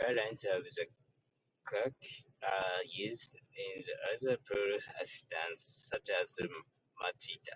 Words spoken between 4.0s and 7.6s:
other proof assistants, such as Matita.